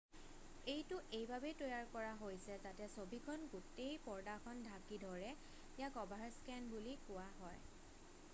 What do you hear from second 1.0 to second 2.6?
এইবাবেই তৈয়াৰ কৰা হৈছে